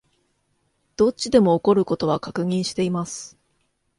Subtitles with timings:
[0.97, 3.37] どっちでも起こる事は確認しています